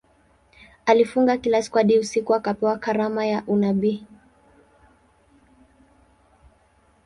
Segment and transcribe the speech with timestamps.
[0.85, 4.03] Alifunga kila siku hadi usiku akapewa karama ya unabii.